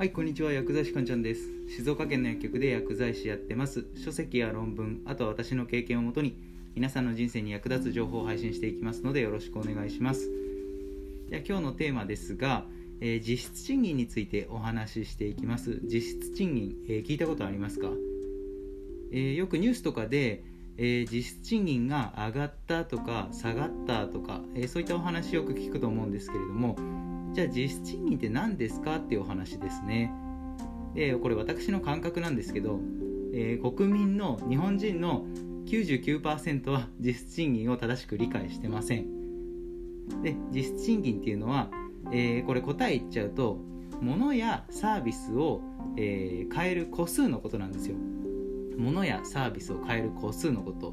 [0.00, 0.50] はい、こんにちは。
[0.50, 1.42] 薬剤師かんちゃんです。
[1.68, 3.84] 静岡県の薬局で薬剤師やってます。
[4.02, 6.38] 書籍や論文、あとは私の経験をもとに、
[6.74, 10.26] 皆さんの人生に役立つ情報を配信していきますので、よろしくお願いします。
[11.28, 12.64] じゃあ今日のテーマですが、
[13.02, 15.82] えー実質賃金についてお話ししていきます。
[15.84, 17.90] 実質賃金、えー聞いたことありますか、
[19.12, 20.44] えーよくニュースとかで、
[20.82, 26.76] えー実質賃金が上がったとか下がったとか、えーそういったお話よく聞くと思うんですけれども
[27.34, 30.10] じゃあ実質賃金って何ですかっていうお話ですね。
[30.94, 32.80] でこれ私の感覚なんですけど、
[33.34, 35.26] えー国民の日本人の
[35.66, 39.06] 99%は実質賃金を正しく理解してません。
[40.22, 41.70] で実質賃金っていうのは、
[42.10, 43.58] えこれ答え言っちゃうと
[44.00, 45.60] 物やサービスを、
[45.98, 47.96] えー変える個数のことなんですよ。
[48.80, 50.90] 物やサービスを変える個数のこと。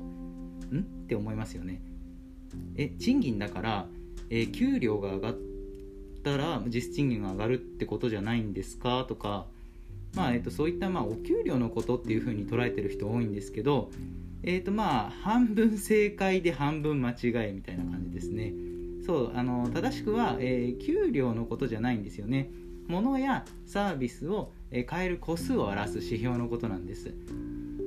[0.75, 0.79] ん？
[0.79, 1.81] って思いますよね。
[2.75, 3.87] え賃金だから、
[4.29, 5.37] えー給料が上がっ
[6.23, 9.05] たら実質賃金が上がるってことじゃないんですか？
[9.07, 9.47] とか
[10.16, 13.89] まあえっとそういったまあお給料のことっていうふうに捉えてる人多いんですけど
[14.44, 18.53] えっとまあ半分正解で半分間違いみたいな感じですね。
[19.05, 22.49] そうあの正しくは、えー給料のことじゃないんですよね。
[22.88, 27.13] 物やサービスをえ変える個数を表す指標のことなんです。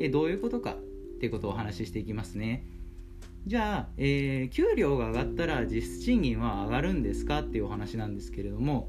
[0.01, 0.77] えどういうことかっ
[1.21, 2.65] ていうことをお話ししていきますね。
[3.47, 8.89] じゃあ、えー給料が上がったら実質賃金は上がるんですかっていうお話なんですけれども、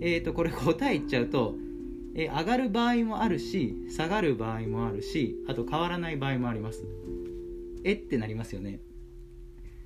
[0.00, 1.54] えー、とこれ答え言っちゃうと、
[2.14, 6.84] えー上がる場合もあるし下がる場合もあるしあと変わらない場合もあります。
[7.84, 8.80] えってなりますよね。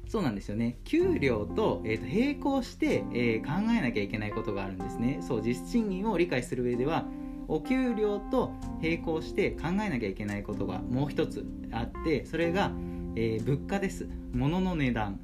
[0.06, 0.78] そうなんですよね。
[0.84, 5.18] 給料と,、えーと並行して、えー考えなきゃいけないことがあるんですね。
[5.22, 7.06] そう実質賃金を理解する上では
[7.48, 12.72] お給料と並行して考えなきゃいけないことがもう一つあってそれが、
[13.16, 14.08] えー物価です。
[14.32, 15.20] 物の値段。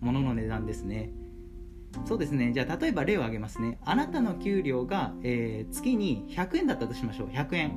[0.00, 1.10] 物の値段ですね。
[2.04, 2.52] そうですね。
[2.52, 3.78] じゃあ例えば例を挙げますね。
[3.84, 7.28] あなたの給料が、えー月に100円だったとしましょう。
[7.28, 7.72] 100円。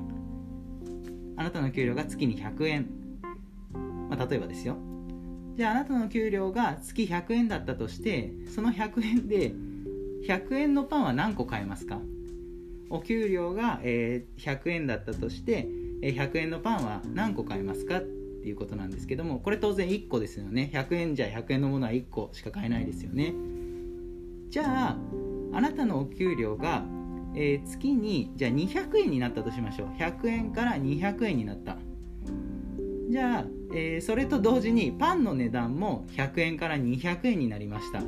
[1.37, 2.89] あなたの給料が月に100円、
[4.09, 4.77] まあ、例えばですよ。
[5.55, 9.53] じゃああなたの給料が月100円だったとしてその100円で
[10.27, 11.99] 100円のパンは何個買えますか？
[12.89, 15.67] お給料が、え100円だったとして
[16.01, 20.71] 100円のパンは何個買えますかっていうことなんですけどもこれ当然1個ですよね。
[20.73, 23.33] 100円じゃ100円のものは1個しか買えないですよね。
[24.49, 24.97] じゃあ
[25.53, 26.85] あなたのお給料が、
[27.35, 29.87] え月にじゃあ200円になったとしましょう。
[29.99, 31.77] 100円から200円になった。
[33.09, 38.01] じゃあ、えそれと同時にパンの値段も100円から200円になりました。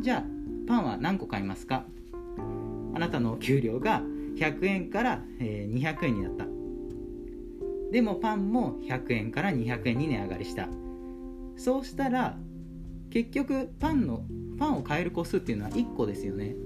[0.00, 0.24] じゃあ
[0.66, 1.86] パンは何個買いますか？
[2.96, 4.00] あなたのお給料が
[4.36, 6.46] 100円から、200円になった。
[7.92, 10.66] でもパンも100円から200円に値上がりした。
[11.56, 12.38] そうしたら
[13.10, 14.24] 結局パンの
[14.58, 16.56] パンを買える個数っていうのは1個ですよね。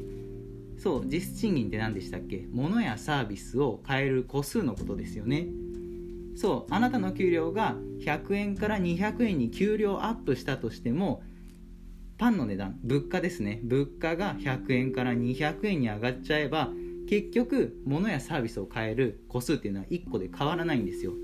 [0.79, 2.47] そう実質賃金って何でしたっけ？
[2.53, 5.49] 物やサービスを買える個数のことですよね。
[6.37, 11.23] そうあなたの給料が100円から200円に給料アップしたとしても
[12.21, 13.61] パンの値段物価ですね。
[13.63, 16.69] 物価が100円から200円に上がっちゃえば
[17.09, 21.15] 結局物やサービスを買える個数っていうのは1個で変わらないんですよ。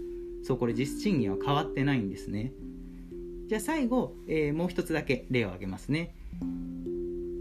[0.42, 2.54] そうこれ実質賃金は変わってないんですね。
[3.46, 6.14] じゃあ最後、えーもう一つだけ例を挙げますね。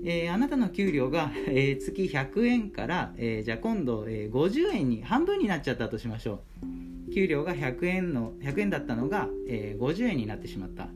[0.03, 6.41] えーあなたの給料が、えー月100円から、えーじゃあ今度、え50円に半分になっちゃったとしましょ
[7.07, 7.13] う。
[7.13, 10.89] 給料が100円の100円だったのが、え50円になってしまった。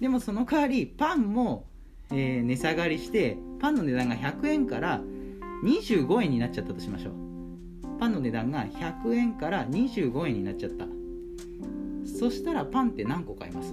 [0.00, 1.66] でもその代わりパンも、
[2.10, 5.00] えー値下がりしてパンの値段が100円から
[5.64, 7.14] 25円になっちゃったとしましょう。
[7.98, 10.86] パンの値段が100円から25円になっちゃった。
[12.18, 13.72] そしたらパンって何個買います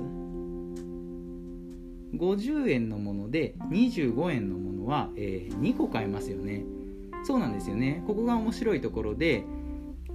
[2.16, 6.64] ？50円のもので25円のものは、えー2個買えますよね。
[7.24, 8.04] そうなんですよね。
[8.08, 9.44] ここが面白いところで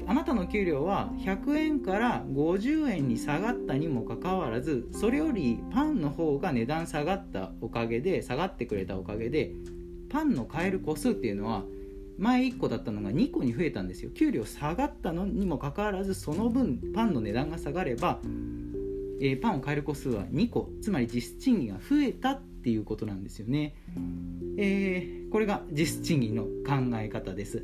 [0.08, 9.52] あなたの給料は100円から50円に下がったにもかかわらずそれよりパンの方が値段下がったおかげで下がってくれたおかげで
[10.08, 11.64] パンの買える個数っていうのは
[12.18, 14.10] 前1個だったのが2個に増えたんですよ。
[14.10, 18.20] 給料下がったのにもかかわらずその分パンの値段が下がれば、
[19.20, 23.74] えーパンを買える個数は2個つまり実質賃金が増えたっていうことなんですよね、
[24.56, 27.62] えーこれが実質賃金の考え方です。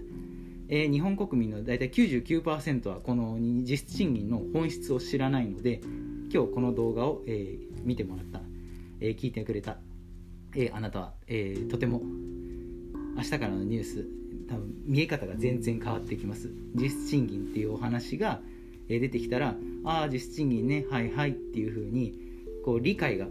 [0.74, 5.82] えー日本国民の大体99%はこの実質賃金の本質を知らないので
[6.32, 8.40] 今日この動画を、えー見てもらった、
[9.00, 9.76] えー聞いてくれた、
[10.56, 12.00] えあなたは、えとても
[13.16, 14.06] 明日からのニュース
[14.48, 16.48] 多分見え方が全然変わってきます。
[16.75, 18.40] 実質賃金っていうお話が、
[18.88, 22.14] え出てきたらああ実質賃金ねはいはいっていう風に
[22.64, 23.26] こう理解が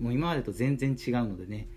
[0.00, 1.68] もう今までと全然違うのでね、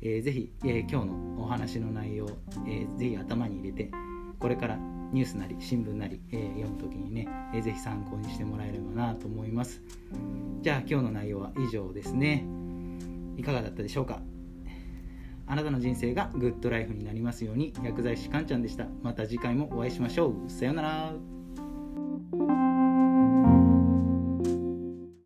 [0.00, 2.30] えー、ぜひ、え、今日のお話の内容、
[2.66, 3.90] えー、ぜひ頭に入れて
[4.38, 4.76] これから
[5.12, 9.82] ニュースなり新聞なり、えー、読む時にね、えー、ぜひ参考にしてもらえればなと思います。
[10.62, 12.44] じゃあ今日の内容は以上ですね。
[13.36, 14.20] いかがだったでしょうか？
[15.46, 18.86] あなたの人生がグッドライフになりますように薬剤師かんちゃんでした。
[19.02, 20.50] また次回もお会いしましょう。
[20.50, 21.12] さようなら。